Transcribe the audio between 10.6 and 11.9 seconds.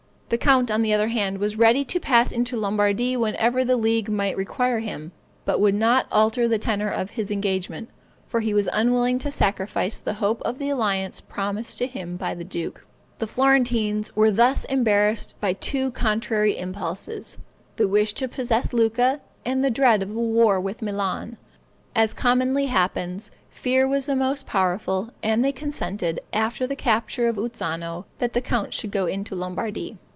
alliance promised to